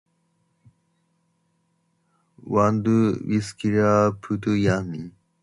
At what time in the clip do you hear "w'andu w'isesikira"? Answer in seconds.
2.53-3.89